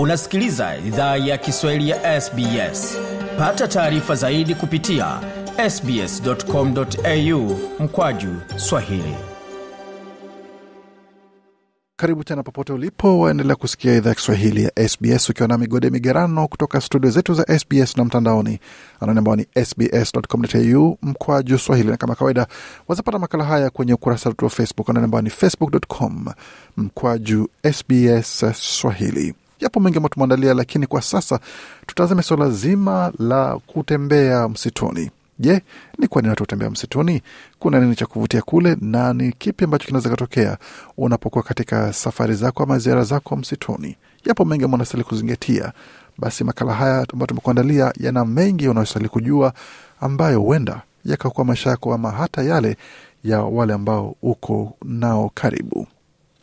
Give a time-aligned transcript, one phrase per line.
[0.00, 2.98] unasikiliza idhaa ya kiswahili ya sbs
[3.38, 5.20] pata taarifa zaidi kupitia
[5.70, 9.14] sbscomau mkwaju swahili.
[11.96, 16.48] Karibu tena popote ulipo waendelea kusikia idhaa ya kiswahili ya sbs ukiwa na migode migerano
[16.48, 18.60] kutoka studio zetu za sbs na mtandaoni.
[19.00, 21.90] Anaoni ambao ni sbs.com.au mkwaju swahili.
[21.90, 22.46] Na kama kawaida
[22.88, 24.90] wazapata makala haya kwenye ukurasa wetu wa facebook.
[24.90, 26.26] Anaoni ambao ni facebook.com
[26.76, 31.40] mkwaju sbs swahili yapo mengi ambayo tumeandalia lakini kwa sasa
[31.86, 35.10] tutazame swala zima la kutembea msituni.
[35.38, 35.60] Je
[35.98, 37.22] ni kwa nini watu hutembea msituni?
[37.58, 40.58] Kuna nini cha kuvutia kule na ni kipi ambacho kinaweza katokea
[40.96, 43.96] unapokuwa katika safari zako ama ziara zako msituni?
[44.24, 45.72] Yapo mengi ambayo unastahili kuzingatia
[46.18, 49.52] basi makala haya ambayo tumekuandalia yana mengi unayostahili kujua
[50.00, 52.76] ambayo huenda yakakuwa maisha yako ama hata yale
[53.24, 55.86] ya wale ambao uko nao karibu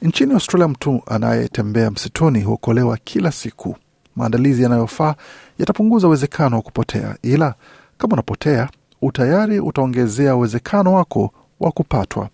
[0.01, 3.75] nchini australia mtu anayetembea msituni huokolewa kila siku
[4.15, 5.15] maandalizi yanayofaa
[5.59, 7.55] yatapunguza uwezekano wa kupotea ila
[7.97, 8.69] kama unapotea
[9.01, 12.29] utayari utaongezea uwezekano wako wa kupatwa.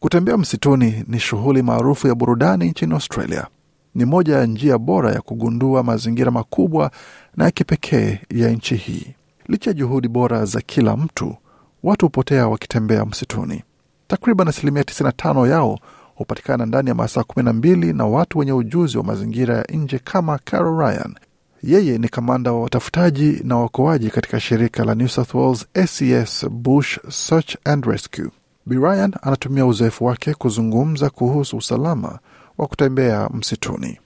[0.00, 3.46] Kutembea msituni ni shughuli maarufu ya burudani nchini Australia.
[3.94, 6.90] Ni moja ya njia bora ya kugundua mazingira makubwa
[7.36, 9.14] na ya kipekee ya nchi hii.
[9.48, 11.36] Licha ya juhudi bora za kila mtu,
[11.82, 13.62] watu hupotea wakitembea msituni.
[14.06, 15.78] Takriban asilimia 95 yao
[16.18, 20.78] hupatikana ndani ya masaa 12 na watu wenye ujuzi wa mazingira ya nje kama Carol
[20.78, 21.14] Ryan
[21.62, 26.98] yeye ni kamanda wa watafutaji na waokoaji katika shirika la New South Wales SES Bush
[27.08, 28.30] Search and Rescue.
[28.66, 32.18] Bi Ryan anatumia uzoefu wake kuzungumza kuhusu usalama
[32.58, 33.98] wa kutembea msituni.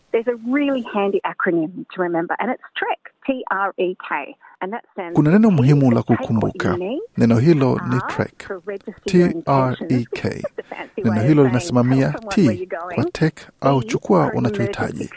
[5.12, 6.78] Kuna neno muhimu la kukumbuka.
[7.18, 8.50] Neno hilo ni TREK,
[9.04, 10.42] T-R-E-K.
[11.04, 15.10] Neno hilo linasimamia T kwa tek au chukua unachohitaji,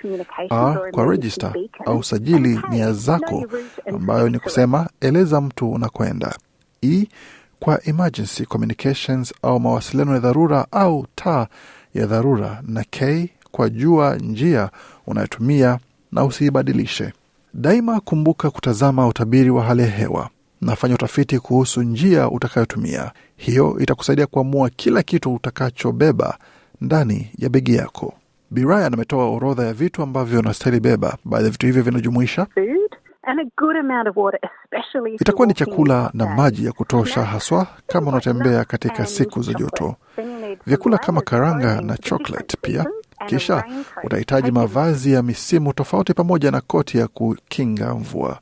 [0.50, 1.53] R kwa register
[1.86, 3.45] au sajili nia zako,
[3.86, 6.36] ambayo ni kusema eleza mtu unakwenda,
[6.81, 7.07] E
[7.59, 11.47] kwa emergency communications au mawasiliano ya dharura au taa
[11.94, 14.69] ya dharura, na K kwa jua njia
[15.07, 15.79] unayotumia
[16.12, 17.13] na usiibadilishe.
[17.53, 20.29] Daima kumbuka kutazama utabiri wa hali ya hewa
[20.65, 23.11] na fanya utafiti kuhusu njia utakayotumia.
[23.35, 26.37] Hiyo itakusaidia kuamua kila kitu utakachobeba
[26.81, 28.13] ndani ya begi yako.
[28.51, 31.17] Bi Ryan ametoa orodha ya vitu ambavyo unastahili beba.
[31.25, 32.47] Baadhi ya vitu hivyo vinajumuisha
[35.19, 39.95] itakuwa ni chakula na maji ya kutosha, haswa kama unatembea katika siku za joto.
[40.65, 42.85] Vyakula kama karanga na chocolate pia
[43.25, 43.63] kisha
[44.03, 48.39] utahitaji mavazi ya misimu tofauti pamoja na koti ya kukinga mvua.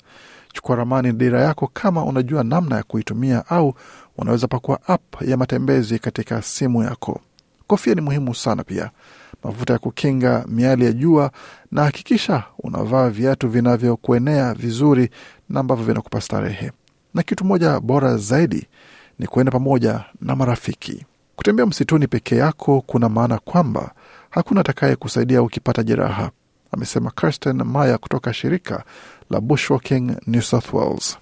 [0.53, 3.73] Chukua ramani dira yako kama unajua namna ya kuitumia, au
[4.17, 7.21] unaweza pakua app ya matembezi katika simu yako.
[7.67, 8.91] Kofia ni muhimu sana pia,
[9.43, 11.31] mafuta ya kukinga miali ya jua,
[11.71, 15.09] na hakikisha unavaa viatu vinavyokuenea vizuri
[15.49, 16.71] na ambavyo vinakupa starehe.
[17.13, 18.67] Na kitu moja bora zaidi
[19.19, 21.05] ni kuenda pamoja na marafiki.
[21.35, 23.91] Kutembea msituni peke yako kuna maana kwamba
[24.29, 26.31] hakuna atakaye kusaidia ukipata jeraha,
[26.71, 28.83] amesema Kirsten Maya kutoka shirika
[29.33, 31.17] la Bushwalking New South Wales.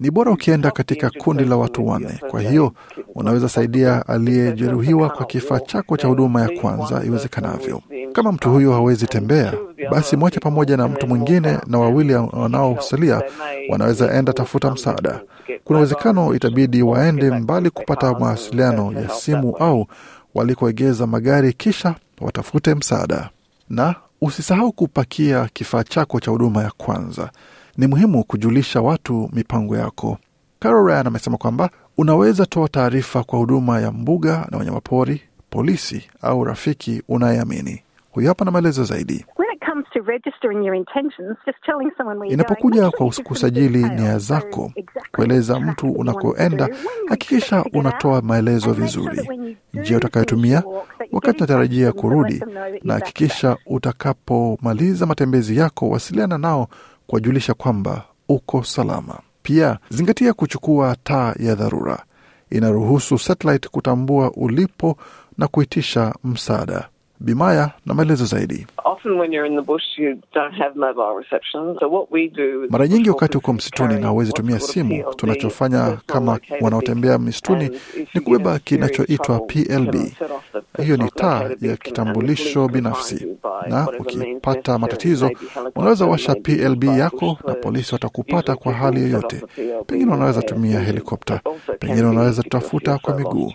[0.00, 2.20] Ni bora ukienda katika kundi la watu wanne.
[2.30, 2.72] Kwa hiyo
[3.14, 7.80] unaweza saidia aliyejeruhiwa kwa kifaa chako cha huduma ya kwanza iwezekanavyo.
[8.12, 9.54] Kama mtu huyo hawezi tembea,
[9.90, 13.22] basi mwache pamoja na mtu mwingine, na wawili wanaosalia
[13.68, 15.20] wanaweza enda tafuta msaada.
[15.64, 19.86] Kuna uwezekano itabidi waende mbali kupata mawasiliano ya simu au
[20.34, 23.30] walikoegeza magari, kisha watafute msaada.
[23.70, 27.30] Na usisahau kupakia kifaa chako cha huduma ya kwanza.
[27.76, 30.18] Ni muhimu kujulisha watu mipango yako.
[30.60, 36.44] Carol Ryan amesema kwamba unaweza toa taarifa kwa huduma ya mbuga na wanyamapori, polisi au
[36.44, 37.82] rafiki unayeamini.
[38.10, 39.24] Huyu hapa na maelezo zaidi.
[42.28, 44.72] Inapokuja kwa kusajili nia zako,
[45.14, 46.68] kueleza mtu unakoenda,
[47.08, 49.28] hakikisha unatoa maelezo vizuri,
[49.74, 50.62] njia utakayotumia,
[51.12, 52.42] wakati unatarajia kurudi,
[52.82, 56.68] na hakikisha utakapomaliza matembezi yako, wasiliana nao
[57.06, 59.18] kuwajulisha kwamba uko salama.
[59.42, 62.02] Pia zingatia kuchukua taa ya dharura,
[62.50, 64.96] inaruhusu satellite kutambua ulipo
[65.38, 66.88] na kuitisha msaada.
[67.20, 68.66] Bimaya na maelezo zaidi.
[69.04, 71.76] Often when you're in the bush you don't have mobile reception.
[71.80, 76.38] So what we do Mara nyingi wakati uko msituni na huwezi tumia simu, tunachofanya kama
[76.60, 77.70] wanaotembea msituni
[78.14, 79.94] ni kubeba kinachoitwa PLB.
[80.82, 83.26] Hiyo ni taa ya kitambulisho binafsi,
[83.68, 85.30] na ukipata matatizo
[85.76, 89.42] unaweza washa PLB yako na polisi watakupata kwa hali yoyote.
[89.86, 91.40] Pengine unaweza tumia helikopta,
[91.78, 93.52] pengine wanaweza unaweza tutafuta kwa miguu.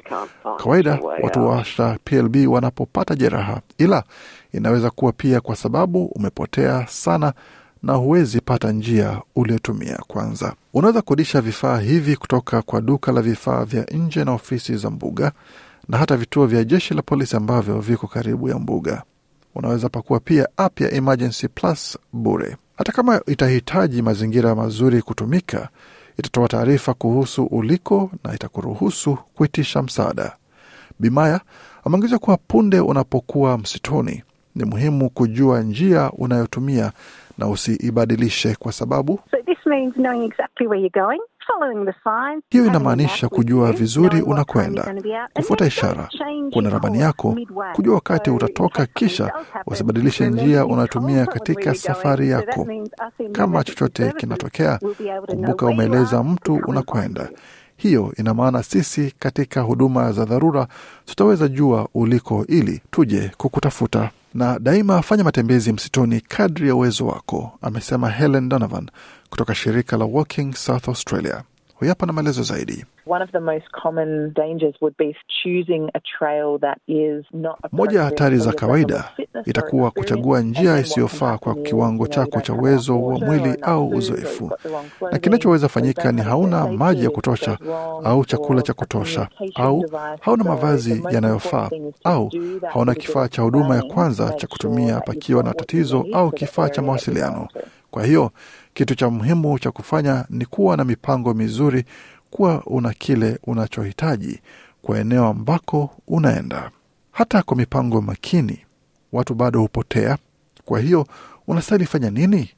[0.57, 4.03] Kawaida watu washa PLB wanapopata jeraha, ila
[4.53, 7.33] inaweza kuwa pia kwa sababu umepotea sana
[7.83, 10.53] na huwezi pata njia uliotumia kwanza.
[10.73, 15.31] Unaweza kodisha vifaa hivi kutoka kwa duka la vifaa vya nje na ofisi za mbuga
[15.88, 19.03] na hata vituo vya jeshi la polisi ambavyo viko karibu ya mbuga.
[19.55, 22.57] Unaweza pakua pia app ya Emergency Plus bure.
[22.77, 25.69] Hata kama itahitaji mazingira mazuri kutumika,
[26.17, 30.35] itatoa taarifa kuhusu uliko na itakuruhusu kuitisha msaada.
[30.99, 31.41] Bimaya
[31.83, 34.23] ameongeza kuwa punde unapokuwa msituni,
[34.57, 36.92] ni muhimu kujua njia unayotumia
[37.38, 42.44] na usiibadilishe kwa sababu So this means knowing exactly where you're going, following the signs.
[42.50, 44.95] hiyo inamaanisha kujua vizuri unakwenda,
[45.33, 46.09] kufuata ishara,
[46.54, 47.38] kuna ramani yako,
[47.74, 49.31] kujua wakati utatoka, kisha
[49.65, 52.30] usibadilishe njia unayotumia katika safari.
[52.30, 52.68] Yako.
[53.31, 54.80] Kama chochote kinatokea,
[55.27, 57.30] kumbuka umeeleza mtu unakwenda.
[57.77, 60.68] Hiyo ina maana sisi katika huduma za dharura
[61.06, 64.09] tutaweza jua uliko ili tuje kukutafuta.
[64.38, 68.89] Na daima fanya matembezi msituni kadri ya uwezo wako, amesema Helen Donovan
[69.30, 71.44] kutoka shirika la Walking South Australia.
[71.75, 72.86] Huyu hapa na maelezo zaidi.
[73.09, 78.00] One of the most common dangers would be choosing a trail that is not Moja
[78.00, 79.09] ya hatari za kawaida
[79.45, 84.51] itakuwa kuchagua njia isiyofaa kwa kiwango chako cha uwezo wa mwili au uzoefu.
[85.12, 87.57] Na kinachoweza fanyika ni hauna maji ya kutosha
[88.04, 89.86] au chakula cha kutosha au
[90.21, 91.69] hauna mavazi yanayofaa
[92.04, 92.31] au
[92.69, 97.48] hauna kifaa cha huduma ya kwanza cha kutumia pakiwa na tatizo au kifaa cha mawasiliano.
[97.92, 98.31] Kwa hiyo
[98.74, 101.83] kitu cha muhimu cha kufanya ni kuwa na mipango mizuri,
[102.31, 104.39] kuwa una kile unachohitaji
[104.81, 106.71] kwa eneo ambako unaenda.
[107.12, 108.65] Hata kwa mipango makini,
[109.12, 110.18] watu bado hupotea.
[110.65, 111.07] Kwa hiyo
[111.47, 112.50] unastahili fanya nini?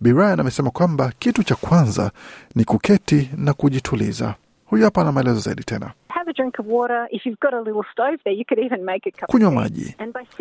[0.00, 2.10] Brian amesema kwamba kitu cha kwanza
[2.54, 4.34] ni kuketi na kujituliza.
[4.66, 5.92] Huyu hapa ana maelezo zaidi tena.
[6.36, 7.06] Have a drink of water.
[7.12, 9.50] If you've got a little stove there, you could even make a cup of Kunywa
[9.52, 9.94] maji.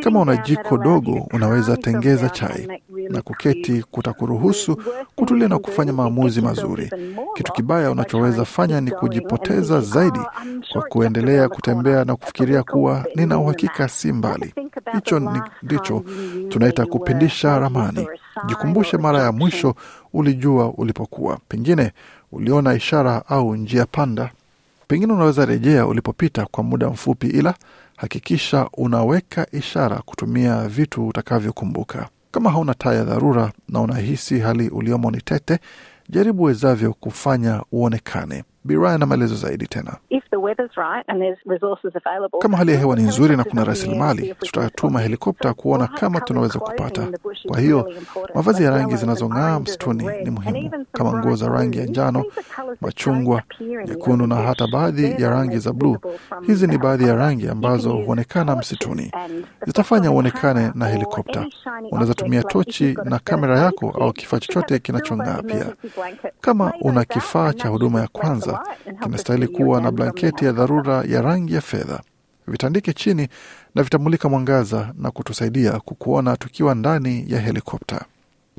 [0.03, 2.67] Kama una jiko dogo, unaweza tengeza chai
[3.09, 4.77] na kuketi kutakuruhusu
[5.15, 6.91] kutulia na kufanya maamuzi mazuri.
[7.35, 12.63] Kitu kibaya unachoweza fanya ni kujipoteza zaidi "Oh, I'm sure kwa kuendelea kutembea na kufikiria
[12.63, 14.53] kuwa nina uhakika si mbali.
[14.93, 15.19] Hicho
[15.63, 16.03] ndicho
[16.49, 18.07] tunaita kupindisha ramani.
[18.45, 19.75] Jikumbushe mara ya mwisho
[20.13, 21.91] ulijua ulipokuwa, pengine
[22.31, 24.31] uliona ishara au njia panda.
[24.93, 27.53] Pengine unaweza rejea ulipopita kwa muda mfupi, ila
[27.97, 32.09] hakikisha unaweka ishara kutumia vitu utakavyokumbuka.
[32.31, 35.59] Kama hauna taa ya dharura na unahisi hali uliomo ni tete,
[36.09, 38.43] jaribu wezavyo kufanya uonekane.
[38.65, 39.97] Biraya na maelezo zaidi tena.
[40.09, 43.43] If the weather's right and there's resources available, Kama hali ya hewa ni nzuri na
[43.43, 47.07] kuna rasilimali, tutatuma helikopta kuona kama tunaweza kupata.
[47.47, 47.91] Kwa hiyo
[48.35, 52.23] mavazi ya rangi zinazong'aa msituni ni muhimu, kama nguo za rangi ya njano,
[52.81, 53.41] machungwa,
[53.87, 55.97] nyekundu na hata baadhi ya rangi za bluu.
[56.47, 59.11] Hizi ni baadhi ya rangi ambazo huonekana msituni,
[59.65, 61.45] zitafanya uonekane na helikopta.
[61.91, 65.65] Unaweza tumia tochi na kamera yako au kifaa chochote kinachong'aa pia.
[66.41, 68.52] Kama una kifaa cha huduma ya kwanza,
[69.03, 72.01] kinastahili kuwa na blanketi ya dharura ya rangi ya fedha.
[72.47, 73.27] Vitandike chini
[73.75, 78.05] na vitamulika mwangaza na kutusaidia kukuona tukiwa ndani ya helikopta.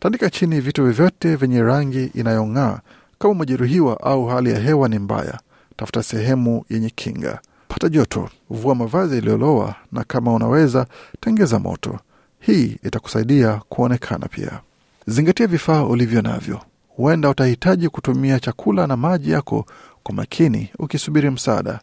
[0.01, 2.79] Tandika chini vitu vyovyote vyenye rangi inayong'aa.
[3.19, 5.41] Kama umejeruhiwa au hali ya hewa ni mbaya,
[5.77, 7.39] tafuta sehemu yenye kinga.
[7.69, 10.87] Pata joto, vua mavazi yaliyolowa, na kama unaweza,
[11.21, 11.99] tengeza moto.
[12.41, 14.61] Hii itakusaidia kuonekana pia.
[15.07, 16.61] Zingatia vifaa ulivyo navyo.
[16.97, 19.67] Huenda utahitaji kutumia chakula na maji yako
[20.03, 21.81] kwa makini ukisubiri msaada.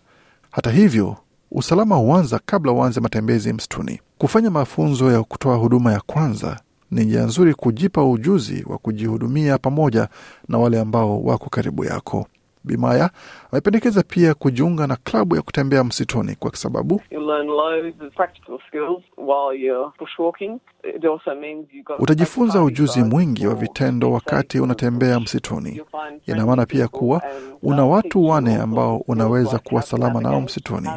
[0.51, 1.15] Hata hivyo,
[1.51, 3.99] usalama huanza kabla uanze matembezi msituni.
[4.17, 6.59] Kufanya mafunzo ya kutoa huduma ya kwanza
[6.91, 10.07] ni njia nzuri kujipa ujuzi wa kujihudumia pamoja
[10.47, 12.27] na wale ambao wako karibu yako.
[12.63, 13.09] Bimaya
[13.51, 18.57] amependekeza pia kujiunga na klabu ya kutembea msituni kwa sababu You learn loads of practical
[18.67, 20.59] skills while you're bushwalking.
[20.95, 25.81] It also means you've got utajifunza ujuzi mwingi wa vitendo wakati unatembea msituni.
[26.25, 27.21] Ina maana pia kuwa
[27.63, 30.89] una watu wane ambao unaweza kuwa salama nao msituni.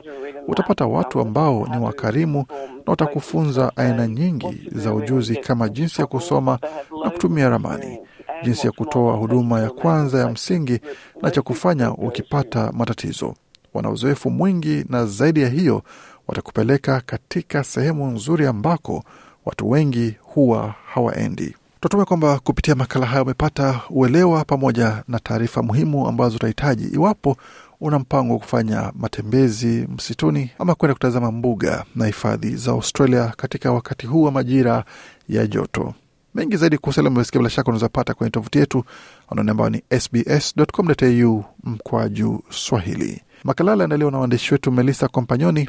[0.48, 2.44] Utapata watu ambao ni wakarimu
[2.76, 6.58] na watakufunza aina nyingi za ujuzi kama jinsi ya kusoma
[7.04, 7.98] na kutumia ramani,
[8.44, 10.80] jinsi ya kutoa huduma ya kwanza ya msingi
[11.22, 13.34] na cha kufanya ukipata matatizo.
[13.74, 15.82] Wana uzoefu mwingi, na zaidi ya hiyo
[16.28, 19.04] watakupeleka katika sehemu nzuri ambako
[19.44, 21.54] watu wengi huwa hawaendi.
[21.80, 27.36] Tunatumai kwamba kupitia makala haya umepata uelewa pamoja na taarifa muhimu ambazo utahitaji iwapo
[27.80, 33.72] una mpango wa kufanya matembezi msituni ama kwenda kutazama mbuga na hifadhi za Australia katika
[33.72, 34.84] wakati huu wa majira
[35.28, 35.94] ya joto.
[36.34, 38.84] Mengi zaidi kuhusu yale umesikia, bila shaka unawezapata kwenye tovuti yetu
[39.30, 43.22] anaone ambayo ni sbs.com.au mkwaju Swahili.
[43.44, 45.68] Makala aliandaliwa na waandishi wetu Melissa Kompanyoni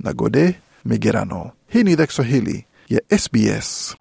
[0.00, 0.54] na Gode
[0.84, 1.50] Migerano.
[1.68, 3.96] Hii ni idhaa Kiswahili ya SBS.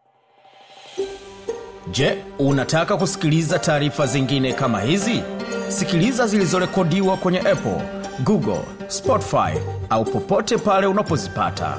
[1.92, 5.24] Je, unataka kusikiliza taarifa zingine kama hizi?
[5.68, 7.82] Sikiliza zilizorekodiwa kwenye Apple,
[8.24, 11.78] Google, Spotify au popote pale unapozipata.